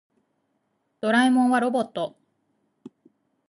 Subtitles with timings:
[0.99, 2.17] ドラえもんはロボット。